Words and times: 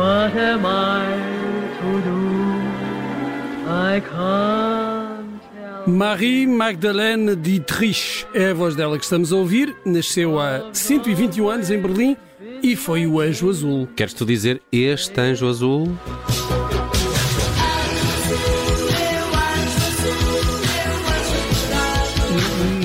What 0.00 0.34
am 0.34 0.64
I 0.64 1.04
to 1.76 2.00
do? 2.00 2.20
I 3.68 4.00
can't 4.00 5.42
tell. 5.52 5.94
Marie 5.94 6.46
Magdalene 6.46 7.36
Dietrich 7.36 8.26
é 8.32 8.48
a 8.48 8.54
voz 8.54 8.74
dela 8.74 8.96
que 8.96 9.04
estamos 9.04 9.30
a 9.30 9.36
ouvir. 9.36 9.76
Nasceu 9.84 10.40
há 10.40 10.70
121 10.72 11.50
anos 11.50 11.70
em 11.70 11.78
Berlim 11.78 12.16
e 12.62 12.74
foi 12.76 13.06
o 13.06 13.20
Anjo 13.20 13.50
Azul. 13.50 13.88
Queres 13.94 14.14
tu 14.14 14.24
dizer 14.24 14.62
este 14.72 15.20
Anjo 15.20 15.46
Azul? 15.46 15.94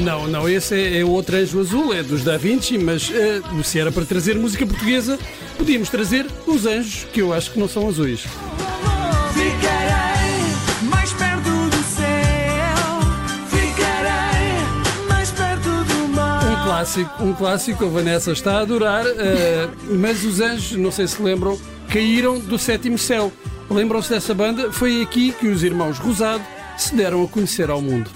Não, 0.02 0.28
não, 0.28 0.50
esse 0.50 0.76
é, 0.76 1.00
é 1.00 1.06
outro 1.06 1.38
Anjo 1.38 1.62
Azul, 1.62 1.94
é 1.94 2.04
dos 2.04 2.26
Da 2.26 2.36
Vinci, 2.38 2.78
mas 2.78 3.10
uh, 3.10 3.64
se 3.64 3.80
era 3.80 3.90
para 3.90 4.04
trazer 4.04 4.36
música 4.36 4.66
portuguesa, 4.68 5.18
podíamos 5.58 5.90
trazer 5.90 6.26
os 6.46 6.66
anjos, 6.66 7.06
que 7.12 7.22
eu 7.22 7.34
acho 7.34 7.52
que 7.52 7.60
não 7.60 7.68
são 7.68 7.88
azuis. 7.88 8.22
Ficarei 9.34 10.90
mais 10.90 11.12
perto 11.14 11.50
do 11.70 11.84
céu, 11.84 12.06
ficarei 13.50 15.08
mais 15.10 15.32
perto 15.32 15.84
do 15.86 16.08
mar. 16.10 16.44
Um 16.46 16.64
clássico, 16.64 17.24
um 17.24 17.34
clássico, 17.34 17.86
a 17.86 17.90
Vanessa 17.90 18.32
está 18.32 18.58
a 18.58 18.62
adorar, 18.62 19.06
uh, 19.06 19.96
mas 19.96 20.24
os 20.24 20.40
anjos, 20.40 20.78
não 20.78 20.92
sei 20.92 21.08
se 21.08 21.22
lembram, 21.22 21.60
caíram 21.90 22.40
do 22.40 22.58
sétimo 22.58 22.98
céu. 22.98 23.32
Lembram-se 23.70 24.10
dessa 24.10 24.34
banda? 24.34 24.72
Foi 24.72 25.02
aqui 25.02 25.32
que 25.32 25.48
os 25.48 25.64
irmãos 25.64 25.98
Rosado 25.98 26.44
se 26.78 26.96
deram 26.96 27.24
a 27.24 27.28
conhecer 27.28 27.70
ao 27.70 27.82
mundo. 27.82 28.10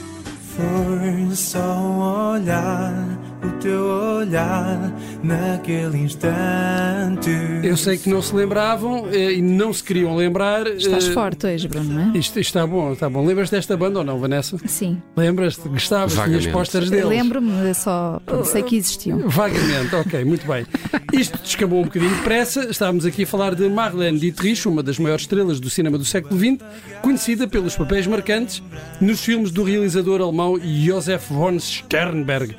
Foi 0.56 1.36
só 1.36 1.60
um 1.60 2.34
olhar, 2.34 3.19
o 3.44 3.50
teu 3.60 3.82
olhar 4.20 4.94
naquele 5.24 5.98
instante. 5.98 7.30
Eu 7.64 7.78
sei 7.78 7.98
que 7.98 8.10
não 8.10 8.22
se 8.22 8.36
lembravam 8.36 9.08
eh, 9.12 9.34
e 9.34 9.42
não 9.42 9.72
se 9.72 9.84
queriam 9.84 10.16
lembrar. 10.16 10.68
Estás 10.68 11.08
eh, 11.08 11.12
forte 11.12 11.48
hoje, 11.48 11.68
Bruno, 11.68 11.94
não 11.94 12.02
é? 12.02 12.18
Isto, 12.18 12.40
isto 12.40 12.40
está 12.40 12.68
bom, 12.68 12.94
está 12.94 13.10
bom. 13.10 13.26
Lembras 13.26 13.50
desta 13.50 13.78
banda 13.78 14.00
ou 14.00 14.06
não, 14.06 14.20
Vanessa? 14.20 14.58
Sim. 14.66 15.02
Lembras-te? 15.16 15.68
Gostavas? 15.68 16.14
Tinhas 16.14 16.48
pósteres 16.48 16.90
deles? 16.90 17.08
Lembro-me, 17.08 17.74
só 17.74 18.22
sei 18.46 18.64
que 18.64 18.76
existiam. 18.76 19.20
Vagamente, 19.28 19.96
ok, 19.96 20.24
muito 20.26 20.46
bem. 20.46 20.66
Isto 21.14 21.40
descambou 21.42 21.82
um 21.82 21.86
bocadinho 21.86 22.14
depressa. 22.16 22.70
Estávamos 22.70 23.06
aqui 23.06 23.24
a 23.24 23.28
falar 23.28 23.56
de 23.56 23.68
Marlene 23.70 24.20
Dietrich, 24.20 24.68
uma 24.68 24.84
das 24.84 25.00
maiores 25.00 25.24
estrelas 25.24 25.60
do 25.60 25.70
cinema 25.70 25.98
do 25.98 26.06
século 26.06 26.40
XX, 26.40 26.64
conhecida 27.02 27.48
pelos 27.48 27.76
papéis 27.76 28.06
marcantes 28.06 28.62
nos 29.00 29.24
filmes 29.24 29.52
do 29.52 29.64
realizador 29.64 30.22
alemão 30.22 30.60
Josef 30.60 31.34
von 31.34 31.60
Sternberg, 31.60 32.56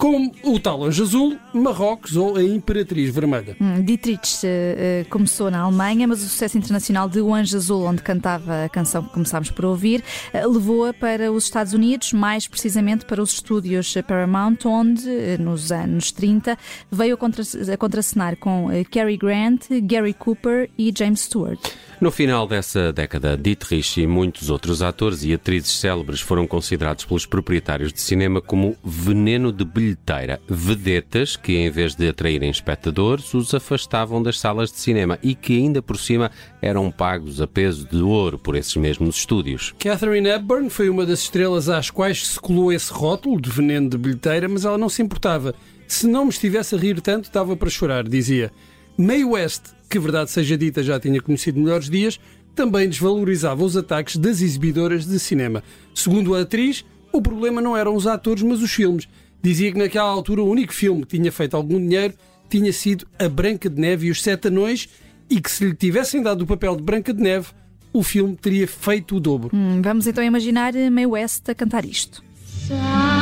como 0.00 0.32
o 0.44 0.58
tal 0.58 0.82
Anjo 0.82 1.02
Azul, 1.02 1.38
Marrocos 1.52 2.16
ou 2.16 2.34
a 2.38 2.42
Imperatriz 2.42 3.14
Vermelha. 3.14 3.54
Hum, 3.60 3.82
Dietrich 3.82 4.40
eh, 4.44 5.04
começou 5.10 5.50
na 5.50 5.60
Alemanha, 5.60 6.08
mas 6.08 6.22
o 6.22 6.26
sucesso 6.26 6.56
internacional 6.56 7.06
de 7.06 7.20
O 7.20 7.34
Anjo 7.34 7.54
Azul, 7.54 7.84
onde 7.84 8.00
cantava 8.00 8.64
a 8.64 8.68
canção 8.70 9.02
que 9.02 9.10
começámos 9.10 9.50
por 9.50 9.66
ouvir, 9.66 10.02
eh, 10.32 10.46
levou-a 10.46 10.94
para 10.94 11.30
os 11.30 11.44
Estados 11.44 11.74
Unidos, 11.74 12.14
mais 12.14 12.48
precisamente 12.48 13.04
para 13.04 13.22
os 13.22 13.34
estúdios 13.34 13.94
Paramount, 14.08 14.56
onde, 14.64 15.06
eh, 15.06 15.36
nos 15.38 15.70
anos 15.70 16.10
30, 16.12 16.56
veio 16.90 17.14
a, 17.14 17.18
contra 17.18 17.42
a 17.70 17.76
contracenar 17.76 18.36
com 18.36 18.68
Cary 18.90 19.18
Grant, 19.18 19.66
Gary 19.82 20.14
Cooper 20.14 20.70
e 20.78 20.90
James 20.96 21.20
Stewart. 21.20 21.60
No 22.00 22.10
final 22.10 22.46
dessa 22.46 22.90
década, 22.94 23.36
Dietrich 23.36 24.00
e 24.00 24.06
muitos 24.06 24.48
outros 24.48 24.80
atores 24.80 25.22
e 25.22 25.34
atrizes 25.34 25.78
célebres 25.78 26.22
foram 26.22 26.46
considerados 26.46 27.04
pelos 27.04 27.26
proprietários 27.26 27.92
de 27.92 28.00
cinema 28.00 28.40
como 28.40 28.74
veneno 28.82 29.52
de 29.52 29.66
bilheteira, 29.66 30.40
vedetas 30.48 31.36
que, 31.36 31.58
em 31.58 31.68
vez 31.68 31.94
de 31.94 32.08
atraírem 32.08 32.48
espectadores, 32.48 33.34
os 33.34 33.52
afastavam 33.52 34.22
das 34.22 34.40
salas 34.40 34.72
de 34.72 34.78
cinema 34.78 35.18
e 35.22 35.34
que, 35.34 35.58
ainda 35.58 35.82
por 35.82 35.98
cima, 35.98 36.30
eram 36.62 36.90
pagos 36.90 37.38
a 37.38 37.46
peso 37.46 37.86
de 37.86 38.00
ouro 38.00 38.38
por 38.38 38.56
esses 38.56 38.76
mesmos 38.76 39.18
estúdios. 39.18 39.74
Catherine 39.78 40.30
Hepburn 40.30 40.70
foi 40.70 40.88
uma 40.88 41.04
das 41.04 41.20
estrelas 41.20 41.68
às 41.68 41.90
quais 41.90 42.28
se 42.28 42.40
colou 42.40 42.72
esse 42.72 42.90
rótulo 42.90 43.38
de 43.38 43.50
veneno 43.50 43.90
de 43.90 43.98
bilheteira, 43.98 44.48
mas 44.48 44.64
ela 44.64 44.78
não 44.78 44.88
se 44.88 45.02
importava. 45.02 45.54
Se 45.86 46.06
não 46.06 46.24
me 46.24 46.30
estivesse 46.30 46.74
a 46.74 46.78
rir 46.78 46.98
tanto, 47.02 47.24
estava 47.24 47.54
para 47.58 47.68
chorar, 47.68 48.08
dizia. 48.08 48.50
Mae 48.96 49.22
West, 49.22 49.64
que 49.90 49.98
verdade 49.98 50.30
seja 50.30 50.56
dita 50.56 50.84
já 50.84 51.00
tinha 51.00 51.20
conhecido 51.20 51.58
melhores 51.58 51.90
dias, 51.90 52.20
também 52.54 52.88
desvalorizava 52.88 53.64
os 53.64 53.76
ataques 53.76 54.16
das 54.16 54.40
exibidoras 54.40 55.04
de 55.04 55.18
cinema. 55.18 55.64
Segundo 55.92 56.34
a 56.34 56.42
atriz, 56.42 56.84
o 57.12 57.20
problema 57.20 57.60
não 57.60 57.76
eram 57.76 57.96
os 57.96 58.06
atores, 58.06 58.42
mas 58.44 58.62
os 58.62 58.70
filmes. 58.70 59.08
Dizia 59.42 59.72
que 59.72 59.78
naquela 59.78 60.08
altura 60.08 60.42
o 60.42 60.48
único 60.48 60.72
filme 60.72 61.04
que 61.04 61.18
tinha 61.18 61.32
feito 61.32 61.56
algum 61.56 61.78
dinheiro 61.80 62.14
tinha 62.48 62.72
sido 62.72 63.06
A 63.18 63.28
Branca 63.28 63.68
de 63.68 63.80
Neve 63.80 64.06
e 64.06 64.10
os 64.10 64.22
Sete 64.22 64.48
Anões 64.48 64.88
e 65.28 65.40
que 65.40 65.50
se 65.50 65.64
lhe 65.64 65.74
tivessem 65.74 66.22
dado 66.22 66.42
o 66.42 66.46
papel 66.46 66.76
de 66.76 66.82
Branca 66.82 67.12
de 67.12 67.20
Neve, 67.20 67.48
o 67.92 68.02
filme 68.02 68.36
teria 68.36 68.68
feito 68.68 69.16
o 69.16 69.20
dobro. 69.20 69.50
Hum, 69.52 69.82
vamos 69.82 70.06
então 70.06 70.22
imaginar 70.22 70.72
Mae 70.90 71.06
West 71.06 71.48
a 71.48 71.54
cantar 71.54 71.84
isto. 71.84 72.22
Someday 72.68 73.19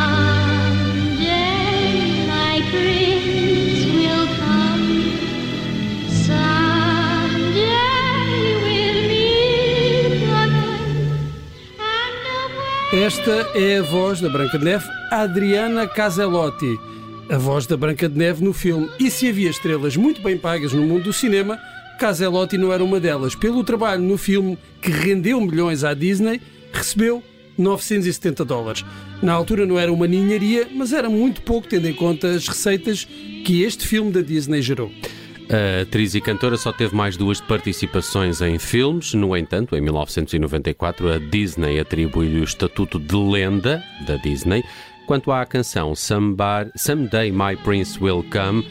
Esta 13.28 13.58
é 13.58 13.76
a 13.76 13.82
voz 13.82 14.22
da 14.22 14.28
Branca 14.30 14.58
de 14.58 14.64
Neve, 14.64 14.88
Adriana 15.10 15.86
Caselotti. 15.86 16.80
A 17.28 17.36
voz 17.36 17.66
da 17.66 17.76
Branca 17.76 18.08
de 18.08 18.16
Neve 18.16 18.42
no 18.42 18.54
filme. 18.54 18.88
E 18.98 19.10
se 19.10 19.28
havia 19.28 19.50
estrelas 19.50 19.98
muito 19.98 20.22
bem 20.22 20.38
pagas 20.38 20.72
no 20.72 20.80
mundo 20.80 21.04
do 21.04 21.12
cinema, 21.12 21.58
Caselotti 22.00 22.56
não 22.56 22.72
era 22.72 22.82
uma 22.82 22.98
delas. 22.98 23.34
Pelo 23.34 23.62
trabalho 23.62 24.00
no 24.00 24.16
filme 24.16 24.56
que 24.80 24.90
rendeu 24.90 25.38
milhões 25.42 25.84
à 25.84 25.92
Disney, 25.92 26.40
recebeu 26.72 27.22
970 27.58 28.46
dólares. 28.46 28.82
Na 29.22 29.34
altura 29.34 29.66
não 29.66 29.78
era 29.78 29.92
uma 29.92 30.06
ninharia, 30.06 30.66
mas 30.74 30.94
era 30.94 31.10
muito 31.10 31.42
pouco 31.42 31.68
tendo 31.68 31.86
em 31.86 31.92
conta 31.92 32.30
as 32.30 32.48
receitas 32.48 33.06
que 33.44 33.62
este 33.62 33.86
filme 33.86 34.10
da 34.10 34.22
Disney 34.22 34.62
gerou. 34.62 34.90
A 35.50 35.82
atriz 35.82 36.14
e 36.14 36.20
cantora 36.20 36.58
só 36.58 36.72
teve 36.72 36.94
mais 36.94 37.16
duas 37.16 37.40
participações 37.40 38.42
em 38.42 38.58
filmes. 38.58 39.14
No 39.14 39.34
entanto, 39.34 39.74
em 39.74 39.80
1994, 39.80 41.10
a 41.10 41.18
Disney 41.18 41.80
atribuiu-lhe 41.80 42.40
o 42.40 42.44
estatuto 42.44 42.98
de 42.98 43.16
lenda 43.16 43.82
da 44.06 44.16
Disney. 44.16 44.62
Quanto 45.06 45.32
à 45.32 45.46
canção 45.46 45.94
Someday 45.94 47.32
My 47.32 47.56
Prince 47.64 47.98
Will 47.98 48.22
Come, 48.30 48.66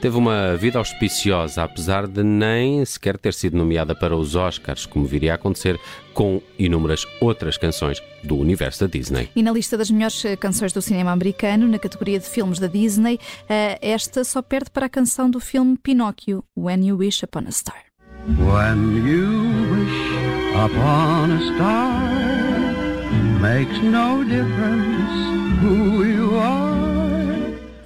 teve 0.00 0.16
uma 0.16 0.56
vida 0.56 0.78
auspiciosa, 0.78 1.62
apesar 1.62 2.06
de 2.06 2.22
nem 2.22 2.84
sequer 2.84 3.18
ter 3.18 3.34
sido 3.34 3.56
nomeada 3.56 3.94
para 3.94 4.16
os 4.16 4.34
Oscars, 4.34 4.86
como 4.86 5.04
viria 5.04 5.32
a 5.32 5.34
acontecer 5.34 5.78
com 6.14 6.40
inúmeras 6.58 7.06
outras 7.20 7.56
canções 7.56 8.02
do 8.24 8.36
universo 8.36 8.80
da 8.80 8.86
Disney. 8.86 9.28
E 9.36 9.42
na 9.42 9.52
lista 9.52 9.76
das 9.76 9.90
melhores 9.90 10.24
eh, 10.24 10.36
canções 10.36 10.72
do 10.72 10.82
cinema 10.82 11.12
americano, 11.12 11.68
na 11.68 11.78
categoria 11.78 12.18
de 12.18 12.26
filmes 12.26 12.58
da 12.58 12.66
Disney, 12.66 13.18
eh, 13.48 13.78
esta 13.80 14.24
só 14.24 14.42
perde 14.42 14.70
para 14.70 14.86
a 14.86 14.88
canção 14.88 15.30
do 15.30 15.38
filme 15.38 15.76
Pinóquio, 15.76 16.44
When 16.56 16.86
You 16.86 16.96
Wish 16.96 17.22
Upon 17.24 17.44
a 17.46 17.52
Star. 17.52 17.90
When 18.26 19.06
you 19.06 19.26
wish 19.72 20.54
upon 20.54 21.30
a 21.30 21.40
star, 21.54 22.10
makes 23.40 23.78
no 23.82 24.22
difference 24.24 25.60
who 25.62 26.04
you 26.04 26.36
are. 26.36 26.89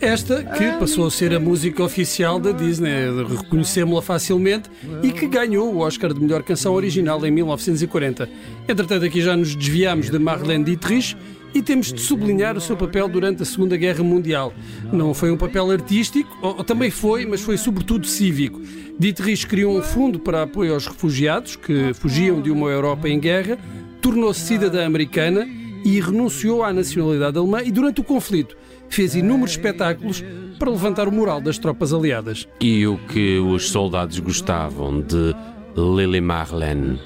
Esta 0.04 0.44
que 0.44 0.70
passou 0.72 1.06
a 1.06 1.10
ser 1.10 1.32
a 1.32 1.41
música 1.41 1.82
oficial 1.82 2.38
da 2.38 2.53
Disney, 2.53 3.06
reconhecemos-la 3.26 4.03
facilmente 4.03 4.69
e 5.02 5.11
que 5.11 5.26
ganhou 5.26 5.75
o 5.75 5.78
Oscar 5.78 6.12
de 6.12 6.20
melhor 6.20 6.43
canção 6.43 6.75
original 6.75 7.25
em 7.25 7.31
1940. 7.31 8.28
Entretanto, 8.69 9.06
aqui 9.06 9.23
já 9.23 9.34
nos 9.34 9.56
desviamos 9.56 10.11
de 10.11 10.19
Marlene 10.19 10.62
Dietrich 10.62 11.17
e 11.55 11.62
temos 11.62 11.90
de 11.90 12.02
sublinhar 12.02 12.55
o 12.55 12.61
seu 12.61 12.76
papel 12.76 13.08
durante 13.08 13.43
a 13.43 13.46
Segunda 13.46 13.78
Guerra 13.78 14.05
Mundial. 14.05 14.52
Não 14.93 15.14
foi 15.14 15.31
um 15.31 15.38
papel 15.38 15.70
artístico, 15.70 16.37
ou, 16.43 16.58
ou 16.58 16.64
também 16.64 16.90
foi, 16.90 17.25
mas 17.25 17.40
foi 17.40 17.56
sobretudo 17.56 18.06
cívico. 18.06 18.61
Dietrich 18.99 19.46
criou 19.46 19.75
um 19.75 19.82
fundo 19.82 20.19
para 20.19 20.43
apoio 20.43 20.75
aos 20.75 20.87
refugiados 20.87 21.56
que 21.56 21.94
fugiam 21.94 22.43
de 22.43 22.50
uma 22.50 22.69
Europa 22.69 23.08
em 23.08 23.19
guerra, 23.19 23.56
tornou-se 24.02 24.40
cidadã 24.40 24.84
americana 24.84 25.49
e 25.84 26.00
renunciou 26.00 26.64
à 26.64 26.72
nacionalidade 26.72 27.38
alemã 27.38 27.62
e 27.62 27.70
durante 27.70 28.00
o 28.00 28.04
conflito 28.04 28.56
fez 28.88 29.14
inúmeros 29.14 29.52
espetáculos 29.52 30.25
para 30.58 30.70
levantar 30.70 31.08
o 31.08 31.12
moral 31.12 31.40
das 31.40 31.58
tropas 31.58 31.92
aliadas. 31.92 32.48
E 32.60 32.86
o 32.86 32.96
que 33.08 33.38
os 33.38 33.70
soldados 33.70 34.19
gostavam 34.19 35.00
de 35.00 35.34
Lily 35.76 36.20
Marlene. 36.20 36.98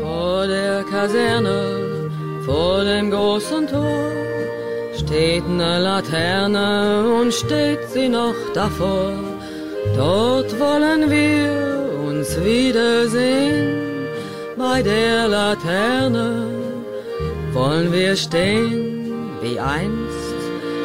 Vor 0.00 0.46
der 0.46 0.84
Kaserne, 0.84 2.10
vor 2.46 2.84
dem 2.84 3.10
großen 3.10 3.66
Tor, 3.66 4.30
steht 4.96 5.44
eine 5.44 5.80
Laterne 5.80 7.04
und 7.20 7.32
steht 7.32 7.80
sie 7.92 8.08
noch 8.08 8.36
davor. 8.54 9.12
Dort 9.96 10.58
wollen 10.58 11.10
wir 11.10 11.90
uns 12.06 12.42
wiedersehen, 12.42 14.06
bei 14.56 14.82
der 14.82 15.28
Laterne 15.28 16.69
wollen 17.52 17.92
wir 17.92 18.16
stehen, 18.16 19.30
wie 19.42 19.58
einst 19.58 20.34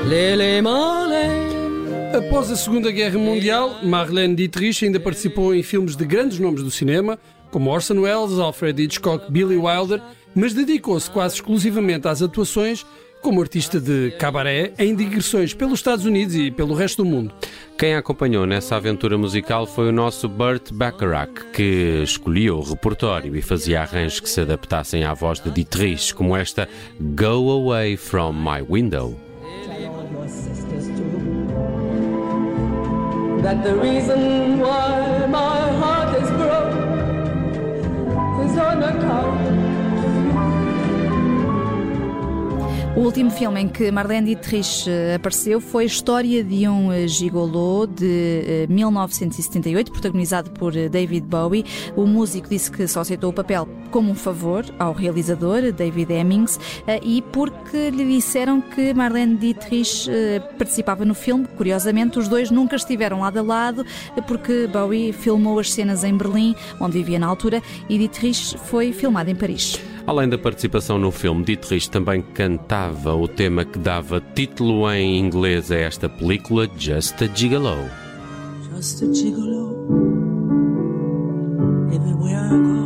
Lili 0.07 0.61
Marlene. 0.61 1.55
Após 2.13 2.49
a 2.51 2.55
Segunda 2.55 2.91
Guerra 2.91 3.17
Mundial, 3.17 3.83
Marlene 3.83 4.35
Dietrich 4.35 4.83
ainda 4.83 4.99
participou 4.99 5.53
em 5.53 5.63
filmes 5.63 5.95
de 5.95 6.05
grandes 6.05 6.39
nomes 6.39 6.63
do 6.63 6.71
cinema, 6.71 7.19
como 7.51 7.69
Orson 7.69 7.99
Welles, 7.99 8.39
Alfred 8.39 8.81
Hitchcock, 8.81 9.31
Billy 9.31 9.57
Wilder 9.57 10.01
mas 10.35 10.53
dedicou-se 10.53 11.09
quase 11.09 11.35
exclusivamente 11.35 12.07
às 12.09 12.21
atuações 12.21 12.85
como 13.25 13.41
artista 13.41 13.79
de 13.79 14.11
cabaré 14.19 14.71
em 14.77 14.93
digressões 14.95 15.51
pelos 15.51 15.79
Estados 15.79 16.05
Unidos 16.05 16.35
e 16.35 16.51
pelo 16.51 16.75
resto 16.75 17.03
do 17.03 17.09
mundo. 17.09 17.33
Quem 17.75 17.95
a 17.95 17.97
acompanhou 17.97 18.45
nessa 18.45 18.75
aventura 18.75 19.17
musical 19.17 19.65
foi 19.65 19.89
o 19.89 19.91
nosso 19.91 20.29
Burt 20.29 20.71
Bacharach, 20.71 21.33
que 21.51 22.03
escolhia 22.03 22.53
o 22.53 22.61
repertório 22.61 23.35
e 23.35 23.41
fazia 23.41 23.81
arranjos 23.81 24.19
que 24.19 24.29
se 24.29 24.41
adaptassem 24.41 25.05
à 25.05 25.15
voz 25.15 25.39
de 25.39 25.49
Dietrich, 25.49 26.13
como 26.13 26.37
esta 26.37 26.69
Go 26.99 27.49
Away 27.49 27.97
From 27.97 28.33
My 28.33 28.61
Window. 28.61 29.17
that 33.41 33.63
the 33.63 33.75
reason 33.75 34.59
why 34.59 35.27
my 35.29 35.69
heart 35.79 36.19
is 36.19 36.29
broke 36.31 36.73
is 38.43 38.57
on 38.57 38.81
account 38.81 39.34
O 42.95 43.01
último 43.01 43.29
filme 43.29 43.59
em 43.59 43.67
que 43.67 43.91
Marlene 43.91 44.27
Dietrich 44.27 44.89
eh, 44.89 45.15
apareceu 45.15 45.59
foi 45.59 45.83
História 45.83 46.41
de 46.41 46.65
um 46.65 46.93
eh, 46.93 47.05
Gigolô 47.09 47.85
de 47.85 48.63
eh, 48.63 48.67
1978, 48.69 49.91
protagonizado 49.91 50.49
por 50.51 50.77
eh, 50.77 50.87
David 50.87 51.25
Bowie. 51.27 51.65
O 51.93 52.05
músico 52.05 52.47
disse 52.47 52.71
que 52.71 52.87
só 52.87 53.01
aceitou 53.01 53.31
o 53.31 53.33
papel 53.33 53.67
como 53.91 54.11
um 54.11 54.15
favor 54.15 54.63
ao 54.79 54.93
realizador, 54.93 55.73
David 55.73 56.13
Hemmings, 56.13 56.57
eh, 56.87 57.01
e 57.03 57.21
porque 57.21 57.89
lhe 57.89 58.05
disseram 58.05 58.61
que 58.61 58.93
Marlene 58.93 59.35
Dietrich 59.35 60.09
eh, 60.09 60.39
participava 60.57 61.03
no 61.03 61.13
filme. 61.13 61.45
Curiosamente, 61.57 62.17
os 62.17 62.29
dois 62.29 62.49
nunca 62.49 62.77
estiveram 62.77 63.19
lado 63.19 63.39
a 63.39 63.41
lado, 63.41 63.85
eh, 64.15 64.21
porque 64.21 64.67
Bowie 64.67 65.11
filmou 65.11 65.59
as 65.59 65.73
cenas 65.73 66.05
em 66.05 66.15
Berlim, 66.15 66.55
onde 66.79 66.97
vivia 66.97 67.19
na 67.19 67.27
altura, 67.27 67.61
e 67.89 67.97
Dietrich 67.97 68.57
foi 68.57 68.93
filmado 68.93 69.29
em 69.29 69.35
Paris. 69.35 69.94
Além 70.07 70.29
da 70.29 70.37
participação 70.37 70.99
no 70.99 71.11
filme, 71.11 71.43
Dietrich 71.43 71.89
também 71.89 72.21
cantava 72.21 73.15
o 73.15 73.27
tema 73.27 73.65
que 73.65 73.79
dava 73.79 74.21
título 74.35 74.89
em 74.91 75.17
inglês 75.17 75.71
a 75.71 75.77
esta 75.77 76.07
película, 76.07 76.69
Just 76.77 77.21
a 77.23 77.27
Gigolo. 77.27 77.89
just 78.75 79.01
a 79.03 79.05
gigolo. 79.13 79.73
Everywhere 81.93 82.45
I 82.45 82.57
go, 82.69 82.81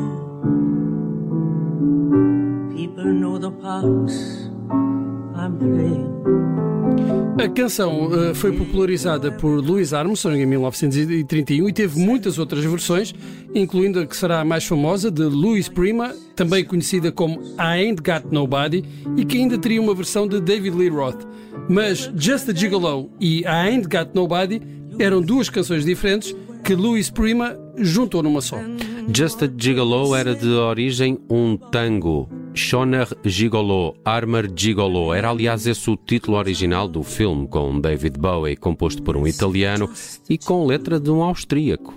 people 2.76 3.06
know 3.06 3.38
the 3.40 3.52
parts 3.52 4.50
I'm 5.36 5.58
playing. 5.58 6.69
A 7.40 7.48
canção 7.48 8.10
eh, 8.14 8.34
foi 8.34 8.52
popularizada 8.52 9.32
por 9.32 9.64
Louis 9.64 9.94
Armstrong 9.94 10.42
em 10.42 10.46
1931 10.46 11.70
e 11.70 11.74
teve 11.74 11.98
muitas 11.98 12.38
outras 12.38 12.66
versões, 12.66 13.16
incluindo 13.56 14.02
a 14.02 14.06
que 14.06 14.18
será 14.18 14.42
a 14.42 14.46
mais 14.46 14.66
famosa 14.66 15.10
de 15.10 15.24
Louis 15.24 15.70
Prima, 15.70 16.14
também 16.36 16.66
conhecida 16.66 17.14
como 17.14 17.42
I 17.58 17.86
Ain't 17.86 18.02
Got 18.02 18.30
Nobody, 18.30 18.84
e 19.16 19.24
que 19.24 19.38
ainda 19.38 19.58
teria 19.58 19.82
uma 19.82 19.96
versão 19.96 20.28
de 20.28 20.42
David 20.42 20.76
Lee 20.76 20.90
Roth. 20.90 21.26
Mas 21.70 22.12
Just 22.14 22.50
a 22.50 22.54
Gigolo 22.54 23.10
e 23.22 23.40
I 23.44 23.46
Ain't 23.46 23.88
Got 23.88 24.14
Nobody 24.14 24.62
eram 25.00 25.22
duas 25.22 25.50
canções 25.50 25.86
diferentes 25.86 26.36
que 26.62 26.76
Louis 26.76 27.10
Prima 27.10 27.58
juntou 27.78 28.22
numa 28.22 28.42
só. 28.42 28.58
Just 29.16 29.44
a 29.44 29.50
Gigolo 29.58 30.14
era 30.14 30.36
de 30.36 30.50
origem 30.50 31.18
um 31.30 31.56
tango. 31.56 32.28
Schoner 32.60 33.08
Gigolo, 33.24 33.96
Armor 34.04 34.50
Gigolo. 34.54 35.14
Era, 35.14 35.30
aliás, 35.30 35.66
esse 35.66 35.90
o 35.90 35.96
título 35.96 36.38
original 36.38 36.90
do 36.90 37.02
filme, 37.04 37.48
com 37.48 37.80
David 37.80 38.20
Bowie, 38.20 38.58
composto 38.58 39.02
por 39.02 39.16
um 39.16 39.26
italiano 39.26 39.90
e 40.30 40.38
com 40.38 40.66
letra 40.66 41.00
de 41.00 41.10
um 41.10 41.24
austríaco. 41.24 41.94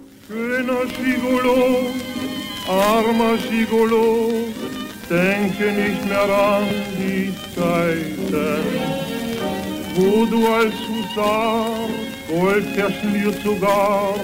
Wo 9.95 10.25
du 10.25 10.47
als 10.47 10.75
Husar 10.89 11.91
Gold 12.33 12.67
verschmiert 12.75 13.43
sogar, 13.43 14.15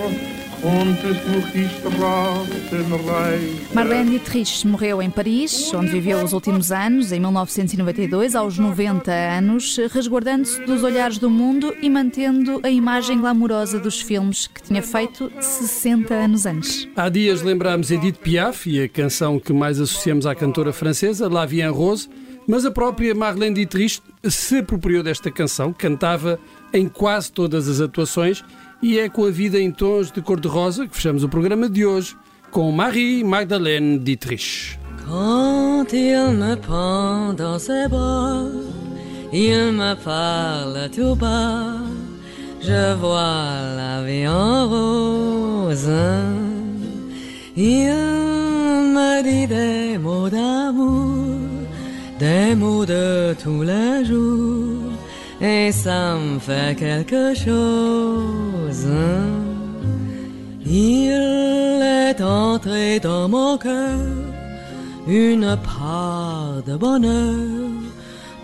Marlene 3.72 4.10
Dietrich 4.10 4.66
morreu 4.66 5.00
em 5.00 5.08
Paris, 5.08 5.72
onde 5.72 5.88
viveu 5.88 6.22
os 6.22 6.32
últimos 6.32 6.72
anos, 6.72 7.12
em 7.12 7.20
1992, 7.20 8.34
aos 8.34 8.58
90 8.58 9.12
anos, 9.12 9.78
resguardando-se 9.92 10.60
dos 10.64 10.82
olhares 10.82 11.18
do 11.18 11.30
mundo 11.30 11.72
e 11.80 11.88
mantendo 11.88 12.60
a 12.64 12.70
imagem 12.70 13.20
glamourosa 13.20 13.78
dos 13.78 14.00
filmes 14.00 14.48
que 14.48 14.62
tinha 14.62 14.82
feito 14.82 15.30
60 15.40 16.12
anos 16.12 16.44
antes. 16.44 16.88
Há 16.96 17.08
dias 17.08 17.42
lembrámos 17.42 17.92
Edith 17.92 18.18
Piaf 18.18 18.68
e 18.68 18.82
a 18.82 18.88
canção 18.88 19.38
que 19.38 19.52
mais 19.52 19.80
associamos 19.80 20.26
à 20.26 20.34
cantora 20.34 20.72
francesa, 20.72 21.28
La 21.28 21.46
Vie 21.46 21.62
en 21.62 21.70
Rose, 21.70 22.08
mas 22.48 22.64
a 22.64 22.70
própria 22.70 23.14
Marlene 23.14 23.54
Dietrich 23.54 24.02
se 24.24 24.58
apropriou 24.58 25.02
desta 25.02 25.30
canção, 25.30 25.72
cantava 25.72 26.40
em 26.72 26.88
quase 26.88 27.30
todas 27.30 27.68
as 27.68 27.80
atuações 27.80 28.42
e 28.82 28.98
é 28.98 29.08
com 29.08 29.24
a 29.24 29.30
vida 29.30 29.58
em 29.58 29.70
tons 29.70 30.10
de 30.10 30.22
cor-de-rosa 30.22 30.86
que 30.86 30.94
fechamos 30.94 31.24
o 31.24 31.28
programa 31.28 31.68
de 31.68 31.84
hoje 31.84 32.16
com 32.50 32.70
Marie 32.72 33.24
Magdalene 33.24 33.98
Dietrich. 33.98 34.78
Quand 35.06 35.92
il 35.92 36.32
me 36.32 36.54
prend 36.56 37.32
dans 37.34 37.58
ses 37.58 37.88
bras, 37.88 38.44
il 39.32 39.72
me 39.72 39.94
parle 39.94 40.90
tout 40.90 41.16
bas. 41.16 41.80
Je 42.60 42.94
vois 42.94 43.76
la 43.76 44.02
vie 44.04 44.28
en 44.28 44.68
rose. 44.68 45.90
Il 47.56 47.88
me 48.94 49.22
dit 49.22 49.46
des 49.46 49.98
mots 49.98 50.28
d'amour, 50.28 51.36
des 52.18 52.54
mots 52.54 52.84
de 52.84 53.34
tous 53.42 53.62
les 53.62 54.04
jours, 54.04 54.77
et 55.40 55.70
ça 55.72 56.16
me 56.16 56.38
fait 56.38 56.76
quelque 56.76 57.34
chose. 57.34 58.88
Il 60.66 61.10
est 61.82 62.20
entré 62.20 63.00
dans 63.00 63.28
mon 63.28 63.56
cœur 63.56 63.98
une 65.06 65.56
part 65.56 66.62
de 66.66 66.76
bonheur 66.76 67.70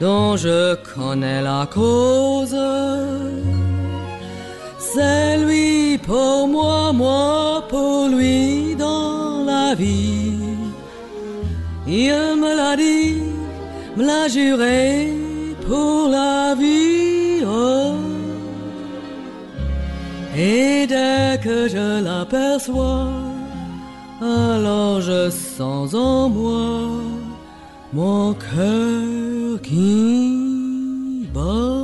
dont 0.00 0.36
je 0.36 0.74
connais 0.94 1.42
la 1.42 1.68
cause. 1.72 2.56
C'est 4.78 5.38
lui 5.38 5.98
pour 5.98 6.48
moi, 6.48 6.92
moi 6.92 7.64
pour 7.68 8.08
lui 8.08 8.74
dans 8.76 9.44
la 9.44 9.74
vie. 9.74 10.38
Il 11.86 12.36
me 12.40 12.56
l'a 12.56 12.76
dit, 12.76 13.20
me 13.96 14.04
l'a 14.06 14.28
juré 14.28 15.23
pour 15.66 16.08
la 16.08 16.54
vie. 16.54 17.42
oh. 17.46 17.94
Et 20.36 20.86
dès 20.86 21.38
que 21.42 21.68
je 21.68 22.02
l'aperçois, 22.02 23.08
alors 24.20 25.00
je 25.00 25.30
sens 25.30 25.94
en 25.94 26.28
moi 26.28 26.90
mon 27.92 28.34
cœur 28.34 29.62
qui 29.62 31.28
bat. 31.32 31.83